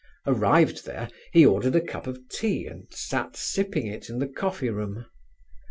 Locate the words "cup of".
1.79-2.27